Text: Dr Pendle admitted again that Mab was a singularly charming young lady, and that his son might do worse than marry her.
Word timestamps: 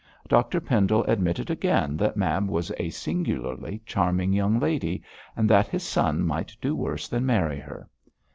Dr 0.27 0.59
Pendle 0.59 1.03
admitted 1.03 1.51
again 1.51 1.95
that 1.97 2.17
Mab 2.17 2.49
was 2.49 2.71
a 2.79 2.89
singularly 2.89 3.83
charming 3.85 4.33
young 4.33 4.59
lady, 4.59 5.03
and 5.35 5.47
that 5.47 5.67
his 5.67 5.83
son 5.83 6.25
might 6.25 6.57
do 6.59 6.75
worse 6.75 7.07
than 7.07 7.23
marry 7.27 7.59
her. 7.59 7.87